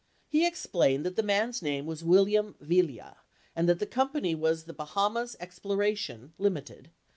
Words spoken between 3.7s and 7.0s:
the company was the Bahamas Exploration, Ltd.